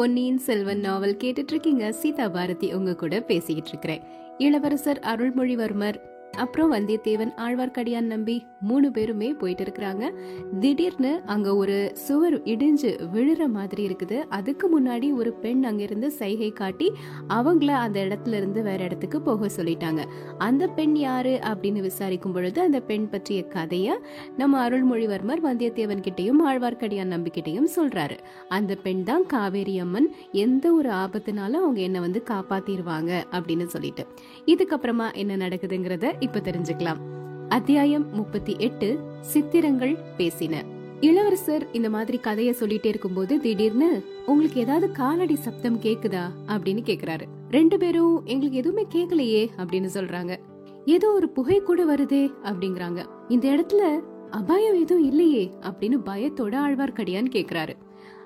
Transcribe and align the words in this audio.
பொன்னியின் 0.00 0.38
செல்வன் 0.38 0.78
நாவல் 0.80 1.16
கேட்டுட்டு 1.16 1.52
இருக்கீங்க 1.52 1.92
சீதா 1.92 2.26
பாரதி 2.28 2.68
உங்க 2.72 2.92
கூட 2.94 3.14
பேசிக்கிட்டு 3.20 3.70
இருக்கிறேன் 3.70 4.04
இளவரசர் 4.38 5.00
அருள்மொழிவர்மர் 5.02 5.98
அப்புறம் 6.36 6.70
வந்தியத்தேவன் 6.72 7.32
ஆழ்வார்க்கடியான் 7.36 8.08
நம்பி 8.08 8.36
மூணு 8.60 8.90
பேருமே 8.90 9.32
போயிட்டு 9.32 9.64
இருக்கிறாங்க. 9.64 10.12
திடீர்னு 10.60 11.22
அங்க 11.26 11.56
ஒரு 11.56 11.90
சுவர் 11.94 12.42
இடிஞ்சு 12.42 12.90
விழுற 13.14 13.46
மாதிரி 13.46 13.86
இருக்குது. 13.86 14.18
அதுக்கு 14.28 14.80
முன்னாடி 14.80 15.12
ஒரு 15.14 15.32
பெண் 15.32 15.64
அங்கிருந்து 15.64 16.10
சைகை 16.10 16.50
காட்டி 16.50 16.92
அவங்கள 17.28 17.66
அந்த 17.66 18.04
இடத்துல 18.04 18.32
இருந்து 18.32 18.62
வேற 18.62 18.84
இடத்துக்கு 18.84 19.20
போக 19.20 19.48
சொல்லிட்டாங்க. 19.56 20.04
அந்த 20.38 20.66
பெண் 20.66 20.96
யாரு 20.96 21.38
அப்படின்னு 21.42 21.80
விசாரிக்கும் 21.80 22.32
பொழுது 22.32 22.60
அந்த 22.60 22.80
பெண் 22.80 23.08
பற்றிய 23.08 23.44
கதைய 23.48 23.92
நம்ம 24.36 24.68
அருள்மொழிவர்மர் 24.68 25.44
வந்தியத்தேவன் 25.44 26.04
கிட்டையும் 26.08 26.42
ஆழ்வார்க்கடியான் 26.48 27.12
நம்பிக்கிட்டையும் 27.16 27.68
சொல்றாரு. 27.76 28.18
அந்த 28.48 28.74
பெண் 28.74 29.02
தான் 29.02 29.26
காவேரி 29.26 29.78
அம்மன். 29.78 30.10
எந்த 30.32 30.72
ஒரு 30.72 30.88
ஆபத்துனாலும் 30.88 31.64
அவங்க 31.64 31.80
என்ன 31.80 32.00
வந்து 32.00 32.22
காப்பாத்திடுவாங்க 32.30 33.22
அப்படின்னு 33.30 33.66
சொல்லிட்டு. 33.66 34.06
இதுக்கப்புறமா 34.46 35.14
என்ன 35.14 35.36
நடக்குதுங்கிறத 35.36 36.12
இப்ப 36.20 36.40
தெரிஞ்சுக்கலாம். 36.40 37.18
அத்தியாயம் 37.50 38.14
முப்பத்தி 38.14 38.54
எட்டு 38.58 38.98
சித்திரங்கள் 39.20 39.96
பேசின. 40.18 40.54
இளவரசர் 41.00 41.68
இந்த 41.72 41.90
மாதிரி 41.90 42.20
கதைய 42.22 42.54
சொல்லிட்டே 42.60 42.86
இருக்கும்போது 42.86 43.40
திடீர்னு 43.40 44.04
உங்களுக்கு 44.26 44.60
ஏதாவது 44.60 44.92
காலடி 44.92 45.36
சப்தம் 45.36 45.80
கேக்குதா? 45.80 46.22
அப்படின்னு 46.48 46.82
கேக்குறாரு. 46.84 47.20
ரெண்டு 47.50 47.78
பேரும் 47.78 48.22
எங்களுக்கு 48.24 48.58
எதுவுமே 48.58 48.86
கேக்கலையே 48.94 49.48
அப்படின்னு 49.56 49.88
சொல்றாங்க. 49.94 50.36
ஏதோ 50.84 51.12
ஒரு 51.12 51.28
புகை 51.28 51.60
கூட 51.60 51.94
வருதே 51.94 52.32
அப்படிங்கறாங்க. 52.44 53.06
இந்த 53.28 53.48
இடத்துல 53.48 54.00
அபாயம் 54.30 54.80
எதுவும் 54.80 55.04
இல்லையே 55.04 55.50
அப்படின்னு 55.60 55.98
பயத்தோட 56.06 56.54
ஆழ்வார்க்கடியான் 56.68 57.28
கேக்குறாரு. 57.32 57.72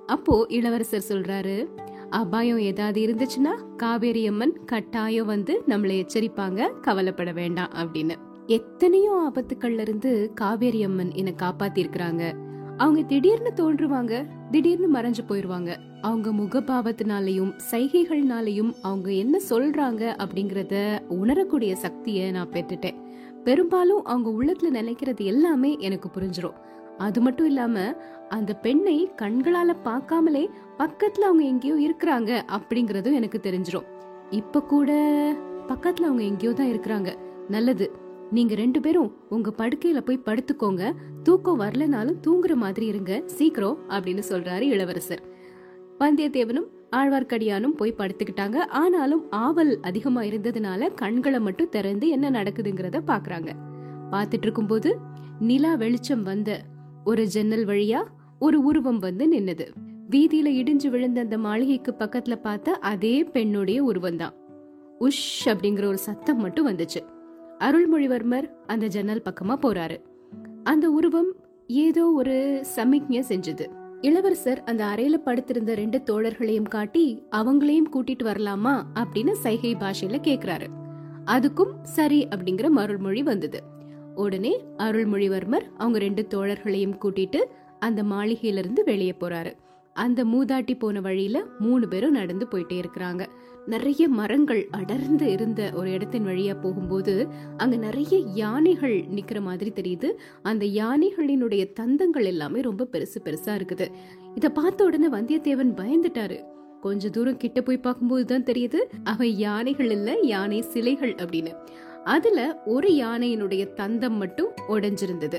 அப்போ 0.06 0.46
இளவரசர் 0.48 1.04
சொல்றாரு 1.08 1.66
அபாயம் 2.10 2.58
ஏதாவது 2.58 3.00
இருந்துச்சுன்னா 3.00 3.76
காவேரி 3.76 4.26
அம்மன் 4.26 4.64
கட்டாயம் 4.64 5.26
வந்து 5.26 5.62
நம்மளை 5.68 6.06
எச்சரிப்பாங்க 6.06 6.80
கவலைப்பட 6.80 7.32
வேண்டாம் 7.32 7.70
அப்படின்னு. 7.74 8.14
எத்தனையோ 8.46 9.32
ஆபத்துக்கள்ல 9.32 9.80
இருந்து 9.80 10.30
காவேரி 10.34 10.84
அம்மன் 10.84 11.12
என்ன 11.12 11.32
காப்பாத்திருக்கிறாங்க. 11.36 12.32
அவங்க 12.76 13.02
திடீர்னு 13.02 13.52
தோன்றுவாங்க 13.56 14.26
திடீர்னு 14.50 15.00
மறைஞ்சு 15.00 15.18
போயிருவாங்க. 15.26 15.78
அவங்க 16.00 16.32
முகபாவத்தினாலையும் 16.32 17.52
சைகைகள்னாலையும் 17.70 18.72
அவங்க 18.82 19.12
என்ன 19.12 19.40
சொல்றாங்க 19.48 20.24
அப்படிங்கறத 20.24 21.06
உணரக்கூடிய 21.08 21.76
சக்திய 21.82 22.30
நான் 22.30 22.48
பெற்றுட்டேன். 22.48 23.02
பெரும்பாலும் 23.44 24.04
அவங்க 24.04 24.30
உள்ளத்துல 24.30 24.70
நினைக்கிறது 24.72 25.24
எல்லாமே 25.24 25.76
எனக்கு 25.78 26.08
புரிஞ்சிடும் 26.08 26.54
அது 26.98 27.20
மட்டும் 27.20 27.46
இல்லாம 27.46 27.96
அந்த 28.28 28.54
பெண்ணை 28.54 29.10
கண்களால 29.16 29.76
பார்க்காமலே 29.84 30.48
பக்கத்துல 30.78 31.20
அவங்க 31.20 31.42
எங்கேயோ 31.42 31.74
இருக்கிறாங்க 31.74 32.42
அப்படிங்கறதும் 32.46 33.12
எனக்கு 33.12 33.40
தெரிஞ்சிடும் 33.42 33.84
இப்ப 34.30 34.62
கூட 34.62 34.92
பக்கத்துல 35.68 36.00
அவங்க 36.00 36.22
எங்கேயோ 36.22 36.52
தான் 36.52 36.66
இருக்கிறாங்க. 36.66 37.16
நல்லது. 37.48 38.02
நீங்க 38.30 38.54
ரெண்டு 38.54 38.80
பேரும் 38.80 39.16
உங்க 39.28 39.54
படுக்கையில 39.58 40.00
போய் 40.00 40.22
படுத்துக்கோங்க. 40.24 40.92
தூக்கம் 41.22 41.60
வரலனாலும் 41.60 42.16
தூங்குற 42.26 42.54
மாதிரி 42.54 42.86
இருங்க. 42.86 43.22
சீக்கிரம் 43.26 43.78
அப்படின்னு 43.88 44.22
சொல்றாரு 44.28 44.60
இளவரசர். 44.60 45.22
வந்தியத்தேவனும் 45.98 46.66
ஆழ்வார்க்கடியானும் 46.90 47.76
போய் 47.76 47.94
படுத்துக்கிட்டாங்க. 47.98 48.56
ஆனாலும் 48.56 49.30
ஆவல் 49.30 49.80
அதிகமா 49.80 50.20
இருந்ததுனால 50.20 50.94
கண்களை 50.94 51.40
மட்டும் 51.40 51.68
திறந்து 51.68 52.08
என்ன 52.08 52.30
நடக்குதுங்கிறத 52.30 53.00
பாக்குறாங்க. 53.06 53.48
பாத்துட்டு 54.10 54.42
இருக்கும்போது 54.42 54.98
நிலா 55.40 55.74
வெளிச்சம் 55.74 56.22
வந்த 56.22 56.60
ஒரு 57.04 57.26
ஜன்னல் 57.26 57.66
வழியா 57.66 58.02
ஒரு 58.38 58.62
உருவம் 58.62 58.98
வந்து 58.98 59.32
நின்னது. 59.32 59.66
வீதியில 60.10 60.48
இடிஞ்சு 60.60 60.88
விழுந்த 60.88 61.20
அந்த 61.20 61.38
மாளிகைக்கு 61.38 61.94
பக்கத்துல 61.98 62.34
பார்த்த 62.36 62.72
அதே 62.72 63.24
பெண்ணுடைய 63.24 63.82
உருவம் 63.82 64.16
தான் 64.16 64.34
உஷ் 65.00 65.44
அப்படிங்கிற 65.44 65.84
ஒரு 65.84 65.98
சத்தம் 65.98 66.40
மட்டும் 66.40 66.68
வந்துச்சு. 66.68 67.12
அருள்மொழிவர்மர் 67.64 68.50
அந்த 68.66 68.86
ஜன்னல் 68.86 69.22
பக்கமா 69.24 69.54
போறாரு. 69.62 69.96
அந்த 70.62 70.90
உருவம் 70.90 71.32
ஏதோ 71.66 72.10
ஒரு 72.10 72.58
சமிக்ஞை 72.62 73.24
செஞ்சது. 73.28 73.66
இளவரசர் 74.00 74.64
அந்த 74.64 74.84
அறையில 74.84 75.12
படுத்திருந்த 75.12 75.74
ரெண்டு 75.74 76.02
தோழர்களையும் 76.10 76.68
காட்டி 76.68 77.22
அவங்களையும் 77.36 77.90
கூட்டிட்டு 77.92 78.22
வரலாமா? 78.22 78.82
அப்படின்னு 78.94 79.32
சைகை 79.32 79.74
பாஷையில 79.74 80.14
கேக்குறாரு. 80.22 80.66
அதுக்கும் 81.26 81.72
சரி 81.82 82.28
அப்படிங்கிற 82.28 82.68
மருள்மொழி 82.68 83.22
வந்தது. 83.22 83.62
உடனே 84.14 84.64
அருள்மொழிவர்மர் 84.76 85.62
அவங்க 85.76 85.98
ரெண்டு 85.98 86.26
தோழர்களையும் 86.30 86.98
கூட்டிட்டு 87.02 87.44
அந்த 87.78 88.02
மாளிகையில 88.02 88.58
இருந்து 88.58 88.84
வெளியே 88.84 89.14
போறாரு. 89.20 89.52
அந்த 89.92 90.24
மூதாட்டி 90.24 90.78
போன 90.78 91.00
வழியில 91.00 91.44
மூணு 91.58 91.88
பேரும் 91.88 92.10
நடந்து 92.10 92.46
போயிட்டே 92.50 92.82
இருக்கிறாங்க. 92.82 93.26
நிறைய 93.66 94.08
மரங்கள் 94.08 94.68
அடர்ந்து 94.70 95.26
இருந்த 95.32 95.72
ஒரு 95.74 95.90
இடத்தின் 95.90 96.26
வழியா 96.26 96.60
போகும்போது 96.60 97.26
அங்க 97.56 97.76
நிறைய 97.76 98.18
யானைகள் 98.18 98.96
நிக்கிற 99.14 99.40
மாதிரி 99.40 99.70
தெரியுது. 99.74 100.08
அந்த 100.42 100.64
யானைகளினுடைய 100.66 101.62
தந்தங்கள் 101.80 102.24
எல்லாமே 102.24 102.60
ரொம்ப 102.60 102.88
பெருசு 102.92 103.20
பெருசா 103.24 103.52
இருக்குது. 103.58 103.86
இத 104.34 104.48
பார்த்த 104.48 104.84
உடனே 104.84 105.08
வந்தியத்தேவன் 105.08 105.72
பயந்துட்டாரு. 105.80 106.38
கொஞ்ச 106.80 107.10
தூரம் 107.10 107.36
கிட்ட 107.36 107.62
போய் 107.62 107.78
பார்க்கும்போது 107.78 108.24
தான் 108.24 108.44
தெரியுது 108.44 108.80
அவை 109.04 109.38
யானைகள் 109.38 109.90
இல்ல 109.90 110.18
யானை 110.22 110.62
சிலைகள் 110.62 111.14
அப்படின்னு. 111.14 111.52
அதுல 112.04 112.62
ஒரு 112.64 112.90
யானையினுடைய 112.92 113.64
தந்தம் 113.74 114.18
மட்டும் 114.22 114.50
உடைஞ்சிருந்தது. 114.68 115.38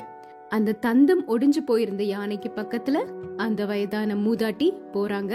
அந்த 0.50 0.78
தந்தம் 0.82 1.24
ஒடிஞ்சு 1.28 1.62
போயிருந்த 1.66 2.04
யானைக்கு 2.04 2.52
பக்கத்துல 2.56 2.98
அந்த 3.38 3.66
வயதான 3.66 4.16
மூதாட்டி 4.16 4.74
போறாங்க. 4.94 5.34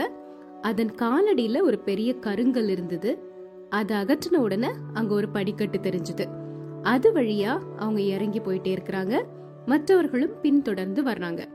அதன் 0.63 0.95
காலடியில 0.95 1.61
ஒரு 1.61 1.79
பெரிய 1.79 2.15
கருங்கல் 2.15 2.69
இருந்தது. 2.69 3.19
அதை 3.71 3.97
அகற்றின 3.97 4.37
உடனே 4.37 4.69
அங்க 4.93 5.15
ஒரு 5.15 5.29
படிக்கட்டு 5.29 5.79
தெரிஞ்சது. 5.79 6.29
அது 6.83 7.13
வழியா 7.13 7.61
அவங்க 7.77 8.01
இறங்கி 8.01 8.41
போயிட்டே 8.41 8.77
இருக்கிறாங்க. 8.77 9.23
மற்றவர்களும் 9.67 10.41
பின்தொடர்ந்து 10.43 11.03
வர்றாங்க. 11.03 11.49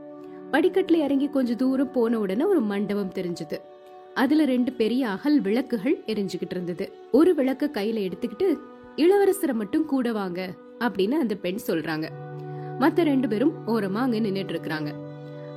படிக்கட்டுல 0.52 0.94
இறங்கி 0.94 1.28
கொஞ்ச 1.28 1.54
தூரம் 1.54 1.90
போன 1.90 2.18
உடனே 2.18 2.44
ஒரு 2.44 2.60
மண்டபம் 2.60 3.12
தெரிஞ்சது. 3.14 3.60
அதுல 4.14 4.44
ரெண்டு 4.44 4.72
பெரிய 4.72 5.08
அகல் 5.08 5.40
விளக்குகள் 5.40 5.98
எரிஞ்சுகிட்டு 6.06 6.50
இருந்தது. 6.50 6.92
ஒரு 7.12 7.34
விளக்க 7.34 7.70
கையில 7.72 8.10
எடுத்துக்கிட்டு 8.10 8.58
இளவரசரை 8.96 9.52
மட்டும் 9.52 9.86
கூட 9.86 10.12
வாங்க 10.12 10.54
அப்படின்னு 10.78 11.10
அந்த 11.10 11.34
பெண் 11.34 11.58
சொல்றாங்க. 11.66 12.08
மத்த 12.78 13.02
ரெண்டு 13.02 13.28
பேரும் 13.28 13.52
ஓரமா 13.66 13.92
அங்க 13.92 14.18
நின்னுட்டு 14.18 14.56
இருக்கிறாங்க. 14.56 14.94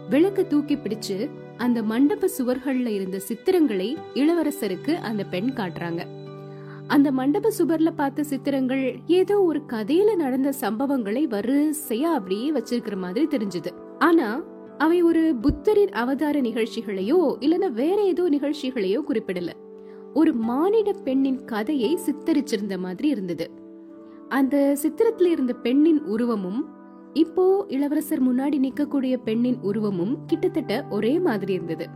விளக்க 0.09 0.43
தூக்கி 0.43 0.75
பிடிச்சு 0.75 1.29
அந்த 1.59 1.83
மண்டப 1.83 2.29
சுவர்கள்ல 2.37 2.87
இருந்த 2.87 3.21
சித்திரங்களை 3.27 3.97
இளவரசருக்கு 4.13 4.93
அந்த 4.95 5.23
பெண் 5.23 5.49
காட்டுறாங்க. 5.49 6.01
அந்த 6.87 7.11
மண்டப 7.11 7.51
சுவர்ல 7.57 7.91
பார்த்த 7.95 8.23
சித்திரங்கள் 8.23 8.95
ஏதோ 9.07 9.43
ஒரு 9.43 9.61
கதையில 9.67 10.15
நடந்த 10.15 10.53
சம்பவங்களை 10.61 11.23
வரிசையா 11.27 12.09
அப்படியே 12.13 12.51
வச்சிருக்கிற 12.51 12.95
மாதிரி 12.97 13.25
தெரிஞ்சது. 13.25 13.71
ஆனா 13.99 14.41
அவை 14.77 15.01
ஒரு 15.01 15.35
புத்தரின் 15.41 15.91
அவதார 15.91 16.41
நிகழ்ச்சிகளையோ 16.41 17.19
இல்லனா 17.39 17.71
வேற 17.71 18.01
ஏதோ 18.03 18.29
நிகழ்ச்சிகளையோ 18.29 18.99
குறிப்பிடல. 19.07 19.49
ஒரு 20.13 20.33
மானிட 20.33 20.91
பெண்ணின் 20.91 21.45
கதையை 21.45 21.97
சித்தரிச்சிருந்த 22.05 22.77
மாதிரி 22.77 23.07
இருந்தது. 23.07 23.51
அந்த 24.29 24.77
சித்திரத்துல 24.81 25.25
இருந்த 25.25 25.53
பெண்ணின் 25.53 26.01
உருவமும் 26.03 26.61
இப்போ 27.13 27.65
இளவரசர் 27.67 28.23
முன்னாடி 28.27 28.57
நிக்கக்கூடிய 28.59 29.15
பெண்ணின் 29.23 29.57
உருவமும் 29.61 30.17
கிட்டத்தட்ட 30.25 30.85
ஒரே 30.89 31.19
மாதிரி 31.19 31.53
இருந்தது. 31.53 31.87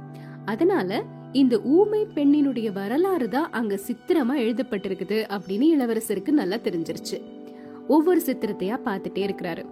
அதனால 0.46 1.04
இந்த 1.32 1.60
ஊமை 1.60 2.08
பெண்ணினுடைய 2.16 2.72
வரலாறு 2.74 3.30
தான் 3.30 3.52
அங்க 3.52 3.80
சித்திரமா 3.88 4.36
எழுதப்பட்டிருக்குது 4.38 5.18
அப்படின்னு 5.36 5.68
இளவரசருக்கு 5.76 6.30
நல்லா 6.30 6.56
தெரிஞ்சிருச்சு. 6.56 7.22
ஒவ்வொரு 7.88 8.22
சித்திரத்தையா 8.26 8.78
பார்த்துட்டே 8.86 9.30
இருக்கிறாரு. 9.30 9.66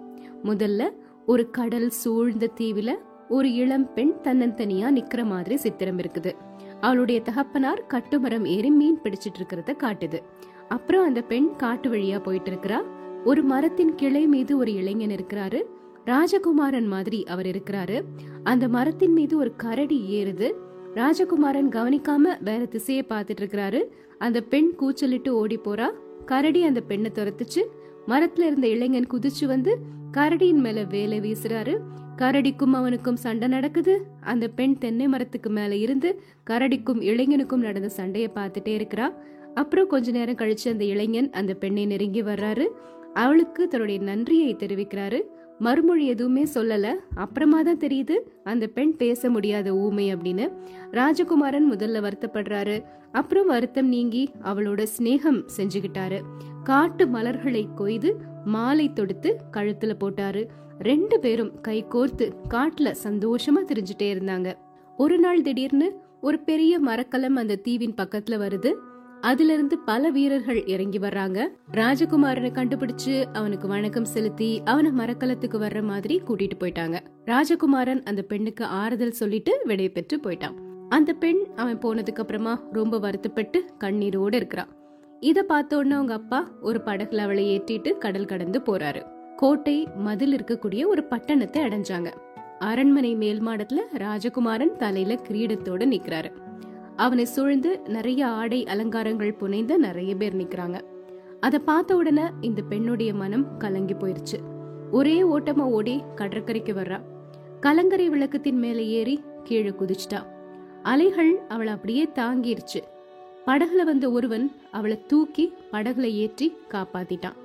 முதல்ல 0.44 0.90
ஒரு 1.26 1.50
கடல் 1.50 1.88
சூழ்ந்த 1.88 2.50
தீவுல 2.60 2.94
ஒரு 3.28 3.52
இளம் 3.52 3.94
பெண் 3.94 4.14
தன்னந்தனியா 4.22 4.88
நிக்கிற 4.90 5.24
மாதிரி 5.24 5.56
சித்திரம் 5.56 5.98
இருக்குது. 5.98 6.32
அவளுடைய 6.80 7.20
தகப்பனார் 7.20 7.86
கட்டுமரம் 7.88 8.46
ஏறி 8.46 8.70
மீன் 8.70 8.98
பிடிச்சிட்டு 9.04 9.38
இருக்கிறத 9.38 9.76
காட்டுது. 9.84 10.20
அப்புறம் 10.68 11.04
அந்த 11.04 11.22
பெண் 11.22 11.56
காட்டு 11.56 11.90
வழியா 11.90 12.18
போயிட்டு 12.18 12.50
இருக்கிறா. 12.50 12.82
ஒரு 13.24 13.42
மரத்தின் 13.42 13.94
கிளை 13.94 14.26
மீது 14.26 14.58
ஒரு 14.58 14.72
இளைஞன் 14.72 15.10
இருக்கிறாரு. 15.10 15.62
ராஜகுமாரன் 16.06 16.86
மாதிரி 16.86 17.24
அவர் 17.24 17.46
இருக்கிறாரு. 17.46 18.02
அந்த 18.42 18.68
மரத்தின் 18.68 19.12
மீது 19.12 19.36
ஒரு 19.36 19.56
கரடி 19.56 20.24
ஏறுது. 20.24 20.52
ராஜகுமாரன் 20.94 21.68
கவனிக்காம 21.68 22.42
வேற 22.42 22.64
திசையை 22.64 23.04
பார்த்துட்டு 23.08 23.36
இருக்கிறாரு. 23.40 23.82
அந்த 24.18 24.40
பெண் 24.40 24.74
கூச்சலிட்டு 24.74 25.36
ஓடி 25.36 25.58
போறா. 25.58 25.90
கரடி 26.24 26.62
அந்த 26.62 26.80
பெண்ணை 26.80 27.10
துரத்துச்சு. 27.14 27.62
மரத்துல 28.06 28.40
இருந்த 28.40 28.68
இளைஞன் 28.68 29.06
குதிச்சு 29.06 29.46
வந்து 29.46 29.78
கரடியின் 30.16 30.60
மேல 30.60 30.84
வேலை 30.84 31.20
வீசுறாரு. 31.20 31.78
கரடிக்கும் 32.16 32.72
அவனுக்கும் 32.72 33.16
சண்டை 33.16 33.48
நடக்குது. 33.48 34.02
அந்த 34.20 34.48
பெண் 34.48 34.78
தென்னை 34.78 35.08
மரத்துக்கு 35.08 35.50
மேல 35.50 35.76
இருந்து 35.76 36.20
கரடிக்கும் 36.50 37.02
இளைஞனுக்கும் 37.02 37.60
நடந்த 37.60 37.88
சண்டையை 37.88 38.30
பார்த்துட்டே 38.34 38.82
இருக்கிறா. 38.82 39.14
அப்புறம் 39.54 39.86
கொஞ்ச 39.86 40.10
நேரம் 40.10 40.34
கழிச்சு 40.34 40.68
அந்த 40.70 40.84
இளைஞன் 40.84 41.30
அந்த 41.30 41.54
பெண்ணை 41.54 41.86
நெருங்கி 41.86 42.22
வர்றாரு. 42.22 42.66
அவளுக்கு 43.14 43.68
தன்னுடைய 43.68 44.00
நன்றியை 44.00 44.54
தெரிவிக்கிறாரு. 44.54 45.22
மறுமொழி 45.58 46.06
எதுவுமே 46.06 46.46
சொல்லல. 46.54 46.94
அப்புறமா 47.14 47.62
தான் 47.62 47.76
தெரியுது 47.76 48.18
அந்த 48.44 48.66
பெண் 48.66 48.96
பேச 48.96 49.30
முடியாத 49.30 49.74
ஊமை 49.74 50.14
அப்படின்னு. 50.14 50.52
ராஜகுமாரன் 50.90 51.70
முதல்ல 51.70 52.00
வருத்தப்படுறாரு. 52.00 52.84
அப்புறம் 53.12 53.46
வருத்தம் 53.46 53.88
நீங்கி 53.88 54.30
அவளோட 54.42 54.86
சிநேகம் 54.98 55.44
செஞ்சுக்கிட்டாரு 55.56 56.20
காட்டு 56.64 57.06
மலர்களை 57.06 57.68
கொய்து 57.74 58.16
மாலை 58.44 58.92
தொடுத்து 58.92 59.36
கழுத்துல 59.52 59.94
போட்டாரு. 60.00 60.46
ரெண்டு 60.78 61.20
பேரும் 61.20 61.60
கை 61.60 61.84
கோர்த்து 61.90 62.32
காட்டுல 62.50 62.94
சந்தோஷமா 63.02 63.60
திரிஞ்சுட்டே 63.66 64.02
இருந்தாங்க. 64.02 64.54
ஒரு 64.96 65.18
நாள் 65.18 65.42
திடீர்னு 65.42 65.96
ஒரு 66.20 66.38
பெரிய 66.38 66.78
மரக்கலம் 66.78 67.36
அந்த 67.36 67.56
தீவின் 67.56 67.94
பக்கத்துல 67.94 68.30
வருது. 68.30 68.74
அதிலிருந்து 69.22 69.78
பல 69.78 70.10
வீரர்கள் 70.10 70.66
இறங்கி 70.66 70.98
வர்றாங்க. 70.98 71.48
ராஜகுமாரனை 71.72 72.48
கண்டுபிடிச்சு 72.52 73.24
அவனுக்கு 73.32 73.68
வணக்கம் 73.68 74.04
செலுத்தி 74.04 74.62
அவனை 74.64 74.90
மரக்கலத்துக்கு 74.90 75.58
வர்ற 75.60 75.82
மாதிரி 75.82 76.22
கூட்டிட்டு 76.28 76.56
போயிட்டாங்க. 76.60 76.96
ராஜகுமாரன் 77.26 78.02
அந்த 78.02 78.22
பெண்ணுக்கு 78.22 78.64
ஆறுதல் 78.64 79.10
சொல்லிட்டு 79.10 79.60
விடை 79.64 79.88
பெற்று 79.88 80.16
போயிட்டான். 80.16 80.56
அந்த 80.88 81.12
பெண் 81.12 81.38
அவன் 81.56 81.78
போனதுக்கு 81.78 82.22
அப்புறமா 82.24 82.62
ரொம்ப 82.72 82.98
வருத்தப்பட்டு 82.98 83.64
கண்ணீரோடு 83.84 84.34
இருக்கிறான். 84.34 84.68
இதை 85.20 85.42
பார்த்த 85.42 85.76
உடனே 85.76 85.94
அவங்க 85.94 86.14
அப்பா 86.14 86.50
ஒரு 86.60 86.80
படகுல 86.84 87.16
அவளை 87.16 87.60
ஏற்றிட்டு 87.60 87.98
கடல் 87.98 88.24
கடந்து 88.24 88.60
போறாரு. 88.60 89.02
கோட்டை 89.36 89.88
மதில் 89.96 90.36
இருக்கக்கூடிய 90.36 90.86
ஒரு 90.86 91.04
பட்டணத்தை 91.04 91.62
அடைஞ்சாங்க. 91.62 92.12
அரண்மனை 92.58 93.14
மேல் 93.14 93.42
மாடத்துல 93.42 93.78
ராஜகுமாரன் 93.98 94.76
தலையில 94.76 95.20
கிரீடத்தோட 95.28 95.84
நிக்கிறாரு. 95.94 96.30
அவனை 96.96 97.24
சூழ்ந்து 97.24 97.80
நிறைய 97.88 98.26
ஆடை 98.26 98.66
அலங்காரங்கள் 98.66 99.34
புனைந்த 99.34 99.76
நிறைய 99.76 100.14
பேர் 100.14 100.36
நிக்கிறாங்க. 100.36 100.80
அதை 101.40 101.58
பார்த்த 101.58 101.96
உடனே 101.96 102.22
இந்த 102.40 102.62
பெண்ணுடைய 102.62 103.14
மனம் 103.14 103.56
கலங்கி 103.56 103.94
போயிருச்சு. 103.94 104.38
ஒரே 104.90 105.22
ஓட்டமா 105.22 105.60
ஓடி 105.60 106.02
கடற்கரைக்கு 106.14 106.72
வர்றா. 106.72 107.00
கலங்கரை 107.60 108.10
விளக்கத்தின் 108.10 108.58
மேலே 108.58 108.88
ஏறி 108.88 109.22
கீழே 109.44 109.68
குதிச்சிட்டா. 109.68 110.26
அலைகள் 110.82 111.40
அவளை 111.48 111.72
அப்படியே 111.72 112.08
தாங்கிருச்சு. 112.14 112.82
படகுல 113.46 113.82
வந்த 113.84 114.10
ஒருவன் 114.10 114.52
அவளை 114.70 115.04
தூக்கி 115.06 115.52
படகுல 115.72 116.00
ஏற்றி 116.00 116.56
காப்பாத்திட்டான். 116.70 117.36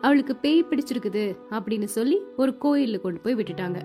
அவளுக்கு 0.00 0.36
பேய் 0.36 0.64
பிடிச்சிருக்குது 0.70 1.36
அப்படின்னு 1.50 1.84
சொல்லி 1.84 2.18
ஒரு 2.36 2.52
கோயில்ல 2.52 3.00
கொண்டு 3.00 3.20
போய் 3.20 3.34
விட்டுட்டாங்க. 3.34 3.76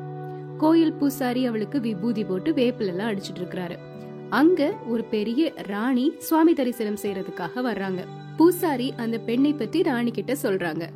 கோயில் 0.57 0.93
பூசாரி 0.93 1.45
அவளுக்கு 1.45 1.81
விபூதி 1.81 2.23
போட்டு 2.23 2.51
வேப்பிலெல்லாம் 2.51 3.11
அடிச்சிட்டு 3.11 3.39
இருக்கிறாரு. 3.39 3.88
அங்க 4.29 4.77
ஒரு 4.87 5.03
பெரிய 5.03 5.53
ராணி 5.55 6.13
சுவாமி 6.17 6.53
தரிசனம் 6.53 6.97
செய்யறதுக்காக 7.01 7.49
வர்றாங்க. 7.55 7.99
பூசாரி 8.37 8.93
அந்த 8.97 9.17
பெண்ணை 9.17 9.53
பத்தி 9.53 9.83
ராணி 9.83 10.11
கிட்ட 10.11 10.35
சொல்றாங்க. 10.43 10.87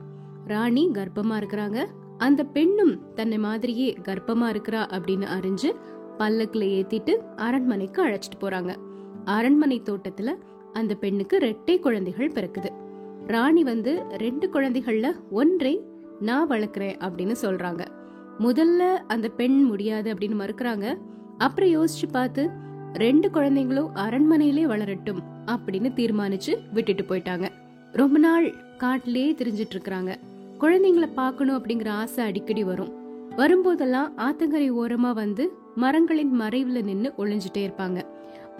ராணி 0.47 0.89
கர்ப்பமா 0.93 1.37
இருக்கிறாங்க. 1.39 1.85
அந்த 2.17 2.43
பெண்ணும் 2.43 3.13
தன்னை 3.13 3.37
மாதிரியே 3.37 3.97
கர்ப்பமா 4.03 4.49
இருக்கிறா 4.49 4.81
அப்படின்னு 4.91 5.27
அறிஞ்சு 5.39 5.75
பல்லக்குல 6.17 6.65
ஏத்திட்டு 6.69 7.09
அரண்மனைக்கு 7.35 8.07
அழைச்சிட்டு 8.07 8.41
போறாங்க. 8.41 8.75
அரண்மனை 9.25 9.81
தோட்டத்துல 9.85 10.35
அந்த 10.73 10.95
பெண்ணுக்கு 10.95 11.37
ரெட்டை 11.37 11.79
குழந்தைகள் 11.79 12.27
பிறக்குது. 12.27 12.69
ராணி 13.27 13.63
வந்து 13.63 14.03
ரெண்டு 14.09 14.49
குழந்தைகள்ல 14.53 15.11
ஒன்றை 15.31 15.81
நான் 16.19 16.49
வளர்க்குறேன் 16.49 16.97
அப்படின்னு 16.99 17.35
சொல்றாங்க. 17.41 17.85
முதல்ல 18.39 18.95
அந்த 19.07 19.27
பெண் 19.27 19.63
முடியாது 19.63 20.13
அப்படின்னு 20.13 20.39
மறுக்கிறாங்க. 20.39 20.97
அப்புறம் 21.37 21.69
யோசிச்சு 21.69 22.11
பார்த்து 22.11 22.49
ரெண்டு 22.93 23.29
குழந்தைங்களும் 23.29 23.89
அரண்மனையிலே 23.95 24.63
வளரட்டும் 24.63 25.19
அப்படின்னு 25.45 25.89
தீர்மானிச்சு 25.93 26.57
விட்டுட்டு 26.73 27.03
போயிட்டாங்க. 27.03 27.49
ரொம்ப 27.91 28.19
நாள் 28.19 28.53
காட்டிலே 28.77 29.31
தெரிஞ்சிட்டு 29.31 29.75
இருக்கிறாங்க 29.75 30.15
குழந்தைங்கள 30.59 31.13
பார்க்கணும் 31.13 31.57
அப்படிங்கிற 31.57 31.89
ஆசை 31.89 32.25
அடிக்கடி 32.25 32.63
வரும். 32.63 32.91
வரும்போதெல்லாம் 33.37 34.11
ஆத்தங்கரை 34.17 34.71
ஓரமா 34.71 35.13
வந்து 35.13 35.51
மரங்களின் 35.75 36.41
மறைவுல 36.41 36.83
நின்னு 36.83 37.13
ஒளிஞ்சிட்டே 37.17 37.57
இருப்பாங்க. 37.57 38.01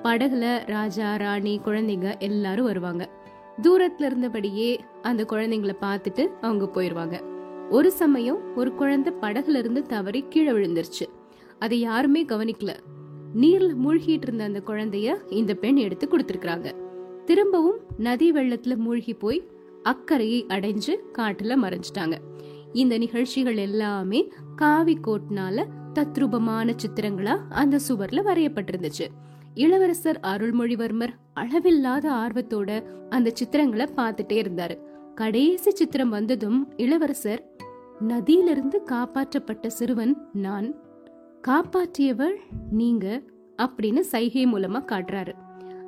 படகுல 0.04 0.66
ராஜா 0.66 1.16
ராணி 1.16 1.60
குழந்தைங்க 1.66 2.20
எல்லாரும் 2.20 2.66
வருவாங்க. 2.66 3.10
தூரத்துல 3.62 4.08
இருந்தபடியே 4.10 4.78
அந்த 5.02 5.26
குழந்தைங்கள 5.30 5.76
பார்த்துட்டு 5.82 6.28
அவங்க 6.42 6.68
போயிருவாங்க. 6.68 7.22
ஒரு 7.70 7.92
சமயம் 7.92 8.56
ஒரு 8.56 8.74
குழந்தை 8.74 9.14
படகுல 9.22 9.56
இருந்து 9.56 9.82
தவறி 9.84 10.26
கீழே 10.30 10.52
விழுந்துருச்சு. 10.52 11.06
அதை 11.60 11.80
யாருமே 11.80 12.26
கவனிக்கல. 12.26 12.76
நீர்ல 13.34 13.76
மூழ்கிட்டு 13.86 14.26
இருந்த 14.28 14.44
அந்த 14.44 14.62
குழந்தைய 14.66 15.32
இந்த 15.32 15.54
பெண் 15.54 15.76
எடுத்து 15.76 16.08
கொடுத்திருக்காங்க 16.08 16.72
திரும்பவும் 17.26 17.80
நதி 17.98 18.32
வெள்ளத்துல 18.32 18.76
மூழ்கி 18.76 19.14
போய் 19.14 19.48
அக்கறையை 19.84 20.46
அடைஞ்சு 20.50 20.94
காட்டுல 21.18 21.56
மறைஞ்சிட்டாங்க. 21.62 22.18
இந்த 22.74 22.98
நிகழ்ச்சிகள் 22.98 23.58
எல்லாமே 23.58 24.32
காவி 24.56 24.98
கோட்னால 25.08 25.66
தத்ரூபமான 25.94 26.76
சித்திரங்களா 26.76 27.40
அந்த 27.50 27.80
சுவர்ல 27.88 28.22
வரையப்பட்டிருந்துச்சு. 28.24 29.08
இளவரசர் 29.54 30.20
அருள்மொழிவர்மர் 30.24 31.14
அளவில்லாத 31.34 32.12
ஆர்வத்தோட 32.12 32.84
அந்த 33.10 33.34
சித்திரங்களை 33.34 33.88
பார்த்துட்டே 33.98 34.38
இருந்தாரு. 34.44 34.78
கடைசி 35.16 35.72
சித்திரம் 35.72 36.10
வந்ததும் 36.10 36.74
இளவரசர் 36.78 37.52
நதியிலிருந்து 38.08 38.82
காப்பாற்றப்பட்ட 38.86 39.68
சிறுவன் 39.68 40.30
நான். 40.34 40.76
காப்பாற்றியவர் 41.48 42.36
நீங்க 42.72 43.22
அப்படின்னு 43.62 44.00
சைகை 44.00 44.46
மூலமா 44.46 44.80
காட்டுறாரு. 44.92 45.34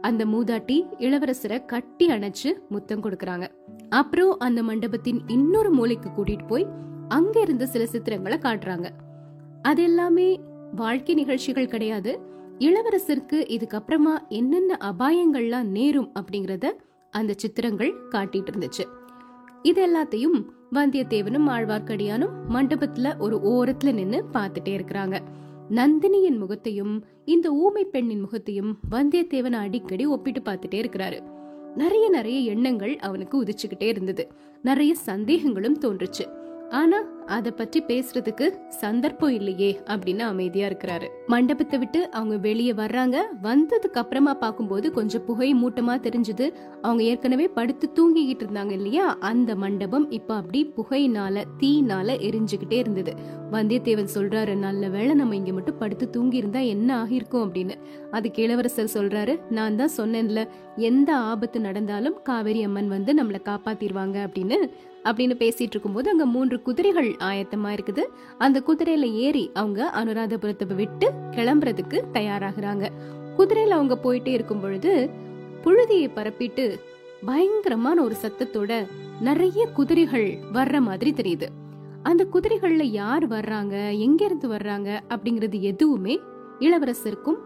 அந்த 0.02 0.25
மூதாட்டி 0.25 0.88
இளவரசரை 1.00 1.66
கட்டி 1.66 2.07
அணைச்சு 2.07 2.54
முத்தம் 2.69 3.04
கொடுக்கறாங்க. 3.04 3.48
அப்புறம் 3.90 4.40
அந்த 4.40 4.63
மண்டபத்தின் 4.63 5.22
இன்னொரு 5.28 5.74
மூலைக்கு 5.74 6.10
கூட்டிட்டு 6.10 6.48
போய் 6.48 6.68
அங்க 7.07 7.40
இருந்த 7.40 7.66
சில 7.66 7.84
சித்திரங்களை 7.84 8.38
காட்டுறாங்க. 8.38 8.90
அது 9.62 9.84
எல்லாமே 9.84 10.40
வாழ்க்கை 10.75 11.16
நிகழ்ச்சிகள் 11.16 11.68
கிடையாது. 11.68 12.19
இளவரசருக்கு 12.60 13.40
இதுக்கப்புறமா 13.56 14.28
என்னென்ன 14.30 14.78
அபாயங்கள்லாம் 14.84 15.68
நேரும் 15.68 16.12
அப்படிங்கறத 16.19 16.66
அந்த 17.12 17.34
சித்திரங்கள் 17.38 17.94
காட்டிட்டு 18.12 18.52
இருந்துச்சு. 18.52 18.86
இது 19.62 19.81
எல்லாத்தையும் 19.88 20.46
வந்தியத்தேவனும் 20.72 21.50
ஆழ்வார்க்கடியானும் 21.50 22.34
மண்டபத்துல 22.50 23.18
ஒரு 23.18 23.40
ஓரத்துல 23.44 23.94
நின்னு 23.94 24.24
பார்த்துட்டே 24.34 24.74
இருக்கிறாங்க. 24.78 25.19
நந்தினியின் 25.69 26.38
முகத்தையும் 26.38 27.06
இந்த 27.25 27.51
ஊமை 27.51 27.85
பெண்ணின் 27.85 28.19
முகத்தையும் 28.19 28.77
வந்தியத்தேவன் 28.91 29.51
அடிக்கடி 29.51 30.06
ஒப்பிட்டு 30.06 30.41
பார்த்துட்டே 30.41 30.75
இருக்கிறாரு. 30.75 31.21
நிறைய 31.75 32.09
நிறைய 32.09 32.39
எண்ணங்கள் 32.39 32.97
அவனுக்கு 32.97 33.44
உதிச்சுக்கிட்டே 33.44 33.83
இருந்தது. 33.83 34.27
நிறைய 34.62 34.95
சந்தேகங்களும் 35.06 35.79
தோன்றுச்சு. 35.79 36.27
ஆனா 36.69 37.14
அதை 37.25 37.51
பற்றி 37.51 37.83
பேசுறதுக்கு 37.88 38.68
சந்தர்ப்பம் 38.69 39.30
இல்லையே 39.30 39.80
அப்படின்னு 39.86 40.19
அமைதியா 40.19 40.68
இருக்கிறாரு. 40.68 41.07
மண்டபத்தை 41.27 41.80
விட்டு 41.80 42.11
அவங்க 42.11 42.38
வெளியே 42.38 42.71
வர்றாங்க. 42.71 43.21
வந்ததுக்கு 43.44 43.94
அப்புறமா 43.94 44.33
பார்க்கும்போது 44.33 44.92
கொஞ்சம் 44.92 45.26
புகை 45.26 45.56
மூட்டமா 45.56 45.99
தெரிஞ்சது. 45.99 46.54
அவங்க 46.81 47.04
ஏற்கனவே 47.04 47.47
படுத்து 47.47 47.92
தூங்கிக்கிட்டு 47.95 48.44
இருந்தாங்க 48.44 48.71
இல்லையா? 48.71 49.18
அந்த 49.19 49.56
மண்டபம் 49.56 50.11
இப்ப 50.11 50.35
அப்படி 50.35 50.73
புகையினால 50.78 51.44
தீனால 51.59 52.18
எரிஞ்சுகிட்டே 52.19 52.73
இருந்தது. 52.73 53.14
வந்தியத்தேவன் 53.52 54.07
சொல்றாரு 54.14 54.57
நல்ல 54.57 54.90
வேளை 54.90 55.16
நம்ம 55.16 55.35
இங்க 55.35 55.52
மட்டும் 55.52 55.78
படுத்து 55.78 56.09
தூங்கி 56.09 56.38
இருந்தா 56.38 56.59
என்ன 56.59 57.04
ஆகிருக்கும் 57.04 57.54
அப்படின்னு. 57.54 57.73
அதுக்கு 58.11 58.44
இளவரசர் 58.44 58.92
சொல்றாரு 58.94 59.40
நான் 59.49 59.76
தான் 59.76 59.95
சொன்னேன்ல 59.97 60.47
எந்த 60.76 61.16
ஆபத்து 61.16 61.59
நடந்தாலும் 61.59 62.21
காவேரி 62.23 62.64
அம்மன் 62.64 62.88
வந்து 62.88 63.14
நம்மளை 63.14 63.42
காப்பாத்திடுவாங்க 63.45 64.30
அப்படின்னு. 64.30 64.69
அப்படின்னு 65.04 65.35
பேசிட்டு 65.40 65.73
இருக்கும்போது 65.73 66.09
அங்க 66.09 66.26
மூன்று 66.26 66.61
குதிரைகள் 66.61 67.15
ஆயத்தமா 67.19 67.69
இருக்குது. 67.78 68.04
அந்த 68.38 68.64
குதிரையில 68.68 69.12
ஏறி 69.12 69.52
அவங்க 69.54 69.94
அனுராதபுரத்தை 70.04 70.76
விட்டு 70.76 71.12
கிளம்புறதுக்கு 71.31 72.02
தயாராகிறாங்க. 72.14 72.90
குதிரையில 73.38 73.69
அவங்க 73.69 74.00
போயிட்டே 74.04 74.28
இருக்கும் 74.28 74.60
பொழுது 74.60 75.10
புழுதியை 75.64 76.10
பரப்பிட்டு 76.16 76.80
பயங்கரமான 77.26 78.04
ஒரு 78.04 78.16
சத்தத்தோட 78.22 78.88
நிறைய 79.22 79.68
குதிரைகள் 79.68 80.38
வர்ற 80.54 80.80
மாதிரி 80.80 81.12
தெரியுது. 81.12 81.48
அந்த 82.04 82.28
குதிரைகள்ல 82.34 82.84
யார் 82.84 83.28
வர்றாங்க 83.28 84.00
எங்க 84.00 84.26
இருந்து 84.26 84.50
வர்றாங்க 84.50 85.00
அப்படிங்கறது 85.10 85.60
எதுவுமே 85.60 86.19
இளவரசருக்கும் 86.60 87.40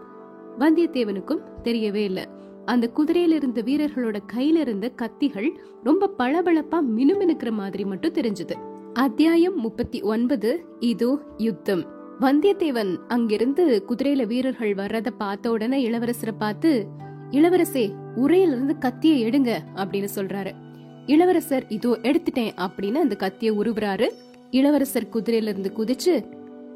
வந்தியத்தேவனுக்கும் 0.58 1.42
தெரியவே 1.64 1.94
இல்லை. 1.94 2.26
அந்த 2.64 2.90
குதிரையில 2.96 3.32
இருந்த 3.32 3.62
வீரர்களோட 3.62 4.18
கையில 4.32 4.56
இருந்த 4.56 4.92
கத்திகள் 5.02 5.50
ரொம்ப 5.84 6.10
பளபளப்பா 6.18 6.80
மினுமினுக்கிற 6.96 7.50
மாதிரி 7.50 7.84
மட்டும் 7.84 8.12
தெரிஞ்சது. 8.12 8.69
அத்தியாயம் 8.94 9.56
முப்பத்தி 9.56 10.02
ஒன்பது 10.02 10.64
இதோ 10.80 11.18
யுத்தம். 11.36 11.86
வந்தியத்தேவன் 12.20 12.96
அங்கிருந்து 13.08 13.84
குதிரையில 13.88 14.26
வீரர்கள் 14.26 14.74
வர்றத 14.74 15.06
பார்த்த 15.18 15.50
உடனே 15.50 15.90
இளவரசரை 15.90 16.32
பார்த்து 16.38 16.86
இளவரசே 17.30 17.92
உரையில 18.16 18.50
இருந்து 18.50 18.76
கத்திய 18.80 19.12
எடுங்க 19.26 19.58
அப்படின்னு 19.74 20.08
சொல்றாரு. 20.14 20.52
இளவரசர் 21.06 21.66
இதோ 21.68 21.98
எடுத்துட்டேன் 22.02 22.52
அப்படின்னு 22.56 22.94
அந்த 22.94 23.16
கத்திய 23.20 23.50
உருவுறாரு. 23.50 24.08
இளவரசர் 24.50 25.08
குதிரையில 25.12 25.48
இருந்து 25.48 25.72
குதிச்சு 25.76 26.24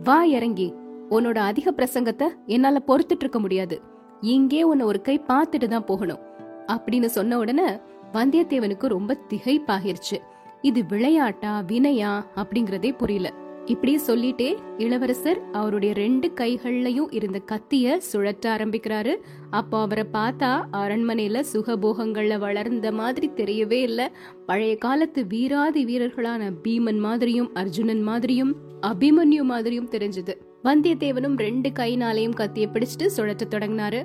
வா 0.05 0.25
இறங்கி. 0.25 0.75
உன்னோட 1.11 1.37
அதிக 1.37 1.73
பிரசங்கத்தை 1.73 2.29
என்னால 2.47 2.83
பொறுத்துட்டு 2.87 3.21
இருக்க 3.21 3.39
முடியாது. 3.39 3.81
இங்கே 4.21 4.63
உன்னை 4.63 4.87
ஒரு 4.87 5.01
கை 5.01 5.21
பார்த்துட்டு 5.29 5.69
தான் 5.69 5.85
போகணும் 5.85 6.19
அப்படின்னு 6.67 7.05
சொன்ன 7.05 7.39
உடனே 7.39 7.79
வந்தியத்தேவனுக்கு 8.13 8.87
ரொம்ப 8.87 9.17
திகைப்பாகிருச்சு. 9.29 10.19
இது 10.65 10.87
விளையாட்டா 10.87 11.63
வினையா 11.67 12.25
அப்படிங்கறதே 12.37 12.97
புரியல. 12.97 13.33
இப்படி 13.65 13.99
சொல்லிட்டே 14.07 14.57
இளவரசர் 14.79 15.51
அவருடைய 15.53 15.95
ரெண்டு 15.95 16.33
கைகள்லயும் 16.41 17.07
இருந்த 17.11 17.43
கத்திய 17.53 17.99
சுழற்ற 18.13 18.47
ஆரம்பிக்கிறாரு. 18.47 19.17
அப்போ 19.51 19.81
அவரை 19.81 20.05
பார்த்தா 20.13 20.63
அரண்மனையில 20.73 21.43
சுகபோகங்கள்ல 21.53 22.39
வளர்ந்த 22.39 22.93
மாதிரி 22.93 23.31
தெரியவே 23.37 23.73
இல்ல. 23.73 24.13
பழைய 24.47 24.77
காலத்து 24.77 25.27
வீராதி 25.27 25.85
வீரர்களான 25.85 26.53
பீமன் 26.63 26.99
மாதிரியும் 26.99 27.55
அர்ஜுனன் 27.55 28.03
மாதிரியும் 28.03 28.57
அபிமன்யு 28.81 29.43
மாதிரியும் 29.43 29.91
தெரிஞ்சது. 29.91 30.35
வந்தியத்தேவனும் 30.65 31.39
ரெண்டு 31.39 31.71
கைனாலையும் 31.71 32.37
கத்திய 32.37 32.67
பிடிச்சிட்டு 32.73 33.09
சுழற்ற 33.17 33.43
தொடங்கினாரு. 33.49 34.05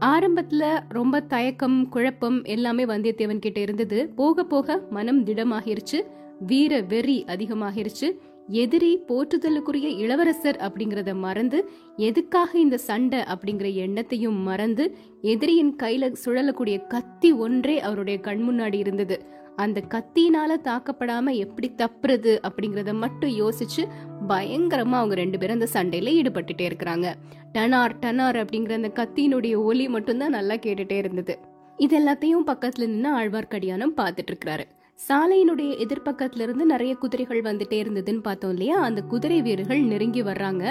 ஆரம்பத்துல 0.00 0.80
ரொம்ப 0.88 1.20
தயக்கம் 1.20 1.88
குழப்பம் 1.88 2.44
எல்லாமே 2.44 2.84
வந்தியத்தேவன் 2.84 3.38
கிட்ட 3.38 3.60
இருந்தது. 3.60 4.08
போக 4.08 4.44
போக 4.44 4.82
மனம் 4.90 5.24
திடமாகிருச்சு. 5.24 6.06
வீர 6.46 6.80
வெறி 6.80 7.24
அதிகமாகிருச்சு. 7.26 8.18
எதிரி 8.48 8.98
போற்றுதலுக்குரிய 9.08 9.96
இளவரசர் 9.96 10.56
அப்படிங்கறத 10.56 11.14
மறந்து 11.14 11.70
எதுக்காக 11.96 12.58
இந்த 12.58 12.78
சண்டை 12.78 13.18
அப்படிங்கிற 13.18 13.68
எண்ணத்தையும் 13.72 14.42
மறந்து 14.42 14.96
எதிரியின் 15.22 15.76
கையில 15.82 16.14
சுழலக்கூடிய 16.24 16.86
கத்தி 16.86 17.32
ஒன்றே 17.32 17.80
அவருடைய 17.80 18.20
கண் 18.20 18.42
முன்னாடி 18.50 18.74
இருந்தது. 18.74 19.38
அந்த 19.60 19.82
கத்தினால 19.88 20.52
தாக்கப்படாம 20.64 21.34
எப்படி 21.34 21.68
தப்புறது 21.76 22.32
அப்படிங்கறத 22.48 22.92
மட்டும் 22.94 23.30
யோசிச்சு 23.30 23.82
பயங்கரமா 24.28 24.98
அவங்க 25.00 25.14
ரெண்டு 25.14 25.38
பேரும் 25.38 25.60
அந்த 25.60 25.68
சண்டையில 25.72 26.10
ஈடுபட்டுட்டே 26.20 26.66
இருக்கிறாங்க. 26.70 27.06
டனார் 27.52 27.94
டனார் 28.00 28.38
அப்படிங்கிற 28.42 28.72
அந்த 28.72 28.90
கத்தியினுடைய 28.94 29.54
ஒலி 29.56 29.88
மட்டும்தான் 29.88 30.30
நல்லா 30.30 30.54
கேட்டுட்டே 30.54 30.92
இருந்தது. 30.92 31.38
இது 31.76 31.94
எல்லாத்தையும் 32.00 32.46
பக்கத்துல 32.46 32.86
நின்று 32.86 33.10
ஆழ்வார்க்கடியானம் 33.18 33.96
பார்த்துட்டு 33.96 34.30
இருக்கிறாரு. 34.32 34.64
சாலையினுடைய 35.08 35.70
எதிர்பக்கத்துல 35.84 36.40
இருந்து 36.40 36.64
நிறைய 36.66 36.94
குதிரைகள் 36.94 37.42
வந்துட்டே 37.42 37.78
இருந்ததுன்னு 37.82 38.22
பார்த்தோம் 38.22 38.50
இல்லையா? 38.50 38.78
அந்த 38.78 39.00
குதிரை 39.00 39.42
வீரர்கள் 39.42 39.82
நெருங்கி 39.82 40.22
வர்றாங்க. 40.22 40.64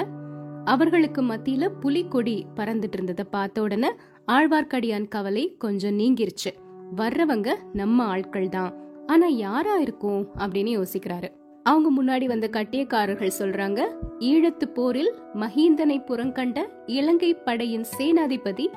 அவர்களுக்கு 0.65 1.21
மத்தியில 1.23 1.69
புலிக்கொடி 1.79 2.45
பறந்துட்டு 2.55 2.93
இருந்ததை 2.93 3.25
பார்த்த 3.31 3.61
உடனே 3.61 3.89
ஆழ்வார்க்கடியான் 4.27 5.07
கவலை 5.07 5.55
கொஞ்சம் 5.57 5.99
நீங்கிருச்சு. 5.99 6.51
வர்றவங்க 6.95 7.55
நம்ம 7.73 8.03
ஆட்கள் 8.03 8.49
தான் 8.49 8.73
ஆனா 9.05 9.27
யாரா 9.27 9.77
இருக்கும் 9.77 10.27
அப்படின்னு 10.37 10.81
யோசிக்கிறாரு. 10.81 11.27
அவங்க 11.63 12.03
முன்னாடி 12.03 12.25
வந்த 12.25 12.49
கட்டியக்காரர்கள் 12.51 13.37
சொல்றாங்க 13.39 13.85
ஈழத்து 14.19 14.65
போரில் 14.65 15.13
மஹிந்தனை 15.33 16.01
புறங்கண்ட 16.07 16.59
இலங்கை 16.85 17.33
படையின் 17.33 17.85
சேனாதிபதி 17.97 18.67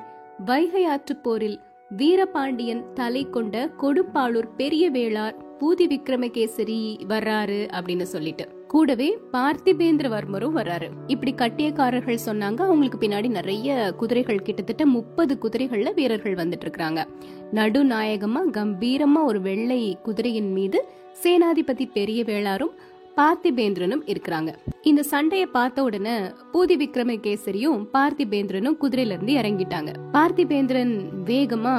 வைகை 0.45 0.85
ஆற்று 0.85 1.15
போரில் 1.15 1.59
வீரபாண்டியன் 1.89 2.93
தலை 2.93 3.29
கொண்ட 3.29 3.71
கொடுப்பாளூர் 3.77 4.49
பெரிய 4.57 4.89
வேளார் 4.89 5.35
பூதி 5.59 5.87
விக்ரமகேசரி 5.87 6.99
வர்றாரு 7.07 7.67
அப்படின்னு 7.73 8.01
சொல்லிட்டு. 8.01 8.62
கூடவே 8.73 9.07
பார்த்திபேந்திரவர்மரும் 9.31 10.55
வர்றாரு. 10.59 10.87
இப்படி 11.07 11.31
கட்டியக்காரர்கள் 11.33 12.23
சொன்னாங்க. 12.25 12.59
அவங்களுக்கு 12.67 12.97
பின்னாடி 13.01 13.29
நிறைய 13.29 13.93
குதிரைகள் 13.97 14.41
கிட்டத்தட்ட 14.41 14.85
முப்பது 14.85 15.37
குதிரைகள்ல 15.41 15.93
வீரர்கள் 15.93 16.35
வந்துட்டு 16.35 16.65
இருக்காங்க 16.67 17.07
நடுநாயகமா 17.53 18.41
கம்பீரமா 18.57 19.21
ஒரு 19.23 19.41
வெள்ளை 19.41 19.97
குதிரையின் 20.03 20.51
மீது 20.51 20.79
சேனாதிபதி 21.23 21.87
பெரிய 21.93 22.23
வேளாரும் 22.23 22.73
பார்த்திபேந்திரனும் 23.17 24.03
இருக்கிறாங்க. 24.11 24.49
இந்த 24.81 25.03
சண்டைய 25.11 25.43
பார்த்த 25.57 25.83
உடனே 25.83 26.15
பூதி 26.53 26.77
விக்ரமகேசரியும் 26.83 27.79
பார்த்திபேந்திரனும் 27.93 28.79
குதிரையில 28.81 29.15
இருந்து 29.17 29.33
இறங்கிட்டாங்க. 29.33 29.93
பார்த்திபேந்திரன் 30.11 30.95
வேகமா 31.25 31.77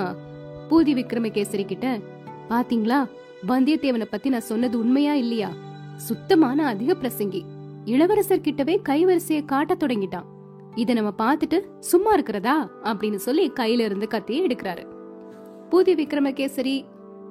பூதி 0.70 0.94
விக்ரமகேசரி 1.00 1.64
கிட்ட 1.64 1.98
பாத்தீங்களா? 2.48 3.02
வந்தியத்தேவனை 3.48 4.08
பத்தி 4.10 4.28
நான் 4.28 4.50
சொன்னது 4.52 4.78
உண்மையா 4.78 5.14
இல்லையா? 5.14 5.52
சுத்தமான 5.96 6.66
அதிக 6.66 6.94
பிரசங்கி. 6.94 7.42
இளவரசர் 7.84 8.38
கிட்டவே 8.38 8.76
கைவரிசைய 8.88 9.44
காட்ட 9.44 9.74
தொடங்கிட்டான். 9.74 10.24
இத 10.74 10.92
நம்ம 10.92 11.12
பார்த்துட்டு 11.18 11.60
சும்மா 11.78 12.12
இருக்கிறதா? 12.12 12.70
அப்படின்னு 12.82 13.14
சொல்லி 13.14 13.50
கையில 13.50 13.78
இருந்து 13.78 14.08
கத்தியை 14.08 14.46
எடுக்கிறாரு. 14.46 14.86
பூதி 15.70 15.94
விக்ரமகேசரி 15.94 16.84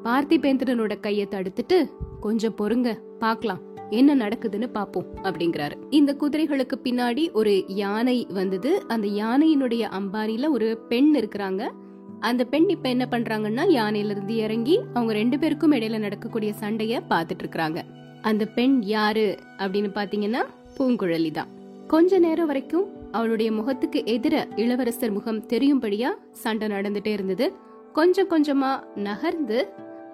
பார்த்திபேந்திரனோட 0.04 1.00
கையை 1.00 1.28
தடுத்துட்டு 1.32 1.90
கொஞ்சம் 2.20 2.56
பொறுங்க 2.58 2.98
பார்க்கலாம் 3.20 3.60
என்ன 3.90 4.16
நடக்குதுன்னு 4.16 4.68
பாப்போம் 4.74 5.06
அப்படிங்கிறாரு. 5.24 5.72
இந்த 5.90 6.16
குதிரைகளுக்கு 6.20 6.74
பின்னாடி 6.84 7.32
ஒரு 7.32 7.64
யானை 7.68 8.28
வந்தது. 8.30 8.84
அந்த 8.88 9.08
யானையினுடைய 9.08 9.90
அம்பாரியில 10.00 10.50
ஒரு 10.50 10.78
பெண் 10.90 11.16
இருக்கிறாங்க. 11.18 11.72
அந்த 12.20 12.44
பெண் 12.44 12.70
இப்ப 12.70 12.90
என்ன 12.90 13.08
பண்றாங்கன்னா 13.12 13.62
யானையில 13.70 14.10
இருந்து 14.10 14.36
இறங்கி 14.36 14.80
அவங்க 14.94 15.14
ரெண்டு 15.14 15.40
பேருக்கும் 15.40 15.72
இடையில 15.72 16.00
நடக்கக்கூடிய 16.00 16.54
சண்டைய 16.60 17.00
பாத்துட்டு 17.10 17.44
இருக்கிறாங்க. 17.44 17.82
அந்த 18.24 18.44
பெண் 18.58 18.76
யாரு 18.82 19.28
அப்படின்னு 19.58 19.90
பாத்தீங்கன்னா 19.96 20.42
பூங்குழலி 20.78 21.32
தான் 21.32 21.50
கொஞ்ச 21.88 22.20
நேரம் 22.20 22.46
வரைக்கும் 22.46 22.86
அவளுடைய 23.12 23.50
முகத்துக்கு 23.52 24.00
எதிர 24.16 24.36
இளவரசர் 24.56 25.12
முகம் 25.12 25.42
தெரியும்படியா 25.48 26.10
சண்டை 26.44 26.68
நடந்துட்டே 26.68 27.12
இருந்தது. 27.14 27.46
கொஞ்சம் 27.94 28.30
கொஞ்சமா 28.30 28.72
நகர்ந்து 29.08 29.58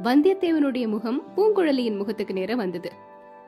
வந்தியத்தேவனுடைய 0.03 0.85
முகம் 0.87 1.19
பூங்குழலியின் 1.35 1.99
முகத்துக்கு 2.01 2.33
நேர 2.33 2.55
வந்தது. 2.55 2.89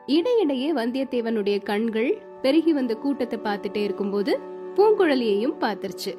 இடையிடையே 0.08 0.70
வந்தியத்தேவனுடைய 0.74 1.58
கண்கள் 1.64 2.12
பெருகி 2.42 2.74
வந்த 2.74 2.94
கூட்டத்தை 2.96 3.40
பார்த்துட்டே 3.44 3.82
இருக்கும்போது 3.84 4.34
பூங்குழலியையும் 4.76 5.58
பார்த்துருச்சு. 5.64 6.12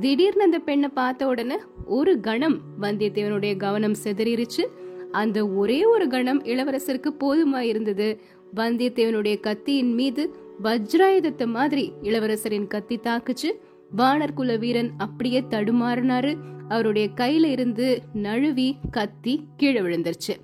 திடீர்னு 0.00 0.44
அந்த 0.44 0.58
பெண்ணை 0.58 0.88
பார்த்த 0.94 1.26
உடனே 1.26 1.56
ஒரு 1.98 2.12
கணம் 2.20 2.56
வந்தியத்தேவனுடைய 2.80 3.52
கவனம் 3.56 3.96
செதறிருச்சு. 4.04 4.64
அந்த 5.12 5.48
ஒரே 5.48 5.84
ஒரு 5.84 6.08
கணம் 6.08 6.42
இளவரசருக்கு 6.42 7.14
போதுமா 7.20 7.58
இருந்தது 7.58 8.20
வந்தியத்தேவனுடைய 8.56 9.40
கத்தியின் 9.40 9.94
மீது 9.94 10.34
வஜ்ராயுதத்தை 10.62 11.46
மாதிரி 11.46 11.92
இளவரசரின் 12.02 12.66
கத்தி 12.66 12.96
தாக்குச்சு. 12.96 13.52
வானர் 13.96 14.32
குல 14.34 14.56
வீரன் 14.56 14.90
அப்படியே 14.98 15.40
தடுமாறினாரு. 15.40 16.36
அவருடைய 16.68 17.08
கையில 17.16 17.44
இருந்து 17.44 18.02
நழுவி 18.12 18.76
கத்தி 18.90 19.42
கீழே 19.56 19.80
விழுந்துருச்சு. 19.80 20.34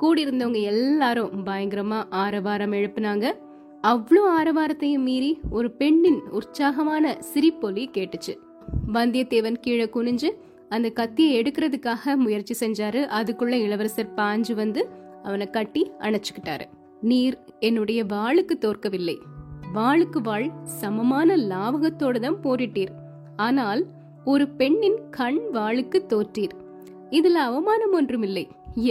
கூடியிருந்தவங்க 0.00 0.62
எல்லாரும் 0.62 1.46
பயங்கரமா 1.46 2.04
ஆரவாரம் 2.10 2.72
எழுப்புனாங்க. 2.72 3.32
அவ்வளோ 3.82 4.20
ஆரவாரத்தையும் 4.38 5.02
மீறி 5.02 5.40
ஒரு 5.50 5.70
பெண்ணின் 5.70 6.20
உற்சாகமான 6.30 7.18
சிரிப்பொலி 7.34 7.90
கேட்டுச்சு. 7.90 8.36
வந்தியத்தேவன் 8.92 9.56
கீழே 9.60 9.84
குனிஞ்சு 9.84 10.28
அந்த 10.70 10.88
கத்தியை 10.90 11.32
எடுக்கிறதுக்காக 11.40 12.14
முயற்சி 12.24 12.54
செஞ்சாரு. 12.62 13.00
அதுக்குள்ள 13.18 13.54
இளவரசர் 13.66 14.14
பாஞ்சு 14.16 14.54
வந்து 14.54 14.82
அவனை 15.22 15.46
கட்டி 15.50 15.82
அணைச்சுக்கிட்டாரு. 15.98 16.66
நீர் 17.00 17.36
என்னுடைய 17.60 18.00
வாளுக்கு 18.04 18.54
தோற்கவில்லை. 18.64 19.16
வாளுக்கு 19.74 20.20
வாழ் 20.22 20.46
சமமான 20.80 21.36
லாவகத்தோடு 21.52 22.20
தான் 22.20 22.38
போரிட்டீர். 22.42 22.92
ஆனால் 23.36 23.82
ஒரு 24.24 24.48
பெண்ணின் 24.48 24.98
கண் 25.10 25.40
வாளுக்கு 25.52 25.98
தோற்றீர். 26.12 26.54
இதுல 27.10 27.38
அவமானம் 27.48 27.92
ஒன்றுமில்லை. 27.92 28.44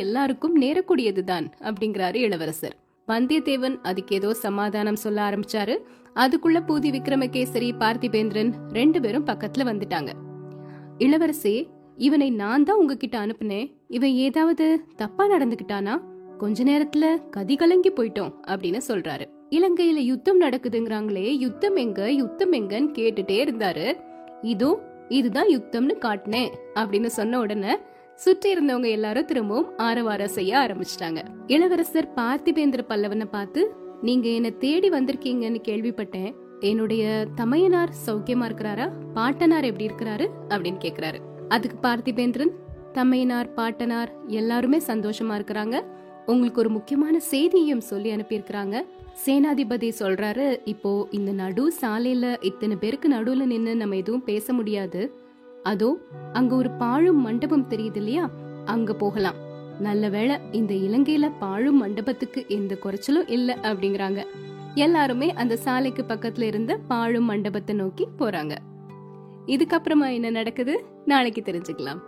எல்லாருக்கும் 0.04 0.56
நேரக்கூடியதுதான் 0.62 1.46
அப்படிங்கிறாரு 1.68 2.16
இளவரசர். 2.16 2.76
வந்தியத்தேவன் 3.08 3.76
அதுக்கு 3.82 4.16
ஏதோ 4.16 4.32
சமாதானம் 4.46 5.02
சொல்ல 5.04 5.20
ஆரம்பிச்சாரு. 5.30 5.76
அதுக்குள்ள 6.16 6.60
பூதி 6.70 6.90
விக்ரமகேசரி 6.96 7.70
பார்த்திபேந்திரன் 7.84 8.52
ரெண்டு 8.72 9.02
பேரும் 9.02 9.28
பக்கத்துல 9.28 9.66
வந்துட்டாங்க. 9.72 10.12
இளவரசே 11.00 11.54
இவனை 11.98 12.30
நான் 12.30 12.64
தான் 12.64 12.78
உங்ககிட்ட 12.78 13.16
அனுப்புனேன். 13.26 13.68
இவன் 13.88 14.14
ஏதாவது 14.26 14.66
தப்பா 14.96 15.26
நடந்துகிட்டானா? 15.30 15.94
கொஞ்ச 16.38 16.64
நேரத்துல 16.64 17.06
கதி 17.30 17.56
கலங்கி 17.56 17.90
போயிட்டோம் 17.90 18.34
அப்படின்னு 18.48 18.80
சொல்றாரு. 18.88 19.26
இலங்கையில 19.50 20.02
யுத்தம் 20.02 20.42
நடக்குதுங்கிறாங்களே 20.42 21.38
யுத்தம் 21.38 21.76
எங்க 21.76 22.12
யுத்தம் 22.12 22.52
எங்கன்னு 22.52 22.92
கேட்டுட்டே 22.98 23.38
இருந்தாரு. 23.46 23.88
இதோ 24.42 24.72
இதுதான் 25.10 25.48
யுத்தம்னு 25.48 25.96
காட்டினேன் 26.06 26.52
அப்படின்னு 26.76 27.12
சொன்ன 27.20 27.40
உடனே 27.40 27.76
சுற்றி 28.16 28.54
இருந்தவங்க 28.54 28.90
எல்லாரும் 28.90 29.26
திரும்பவும் 29.26 29.72
ஆரவாரம் 29.78 30.36
செய்ய 30.38 30.58
ஆரம்பிச்சிட்டாங்க. 30.58 31.22
இளவரசர் 31.48 32.14
பார்த்திபேந்திர 32.16 32.82
பல்லவனை 32.88 33.28
பார்த்து 33.32 33.62
நீங்க 34.02 34.30
என்ன 34.30 34.50
தேடி 34.50 34.90
வந்திருக்கீங்கன்னு 34.90 35.62
கேள்விப்பட்டேன். 35.68 36.32
என்னுடைய 36.60 37.28
தமையனார் 37.36 37.94
சௌக்கியமா 38.06 38.46
இருக்கிறாரா? 38.46 38.92
பாட்டனார் 39.14 39.64
எப்படி 39.64 39.86
இருக்கிறாரு? 39.86 40.28
அப்படின்னு 40.48 40.78
கேக்குறாரு. 40.82 41.20
அதுக்கு 41.48 41.90
பார்த்திபேந்திரன் 41.90 42.50
தமையனார் 42.94 43.54
பாட்டனார் 43.54 44.14
எல்லாருமே 44.28 44.78
சந்தோஷமா 44.78 45.36
இருக்கிறாங்க. 45.36 45.82
உங்களுக்கு 46.26 46.60
ஒரு 46.60 46.70
முக்கியமான 46.70 47.20
செய்தியும் 47.20 47.82
சொல்லி 47.82 48.16
அனுப்பியிருக்கிறாங்க. 48.16 48.82
சேனாதிபதி 49.26 49.92
சொல்றாரு 50.00 50.60
இப்போ 50.66 51.08
இந்த 51.12 51.32
நடு 51.32 51.74
சாலையில 51.82 52.38
இத்தனை 52.42 52.76
பேருக்கு 52.76 53.10
நடுவுல 53.10 53.46
நின்னு 53.46 53.76
நம்ம 53.76 53.96
எதுவும் 53.96 54.24
பேச 54.24 54.54
முடியாது. 54.54 55.14
அதோ 55.64 55.98
அங்க 56.34 56.56
ஒரு 56.56 56.70
பாழும் 56.70 57.22
மண்டபம் 57.22 57.68
தெரியுது 57.70 57.96
இல்லையா? 57.96 58.30
அங்க 58.66 58.94
போகலாம். 58.94 59.36
நல்ல 59.80 60.10
வேளை 60.10 60.38
இந்த 60.52 60.74
இலங்கையில 60.74 61.32
பாழும் 61.40 61.78
மண்டபத்துக்கு 61.78 62.46
எந்த 62.48 62.78
குறைச்சலும் 62.84 63.28
இல்ல 63.28 63.58
அப்படிங்கிறாங்க. 63.62 64.26
எல்லாருமே 64.80 65.34
அந்த 65.34 65.56
சாலைக்கு 65.56 66.04
பக்கத்துல 66.08 66.42
இருந்த 66.42 66.78
பாழும் 66.78 67.26
மண்டபத்தை 67.26 67.76
நோக்கி 67.76 68.08
போறாங்க. 68.20 68.54
இதுக்கப்புறமா 69.46 70.14
என்ன 70.14 70.30
நடக்குது? 70.30 70.74
நாளைக்கு 71.06 71.42
தெரிஞ்சுக்கலாம். 71.42 72.02